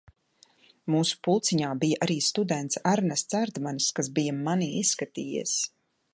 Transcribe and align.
Mūsu 0.93 1.19
pulciņā 1.27 1.73
bija 1.83 1.99
arī 2.07 2.15
students 2.29 2.81
Ernests 2.93 3.39
Erdmanis, 3.43 3.93
kas 4.01 4.11
bija 4.19 4.39
manī 4.41 4.73
ieskatījies. 4.81 5.57